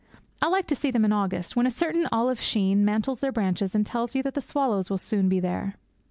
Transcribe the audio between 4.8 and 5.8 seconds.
will soon be here.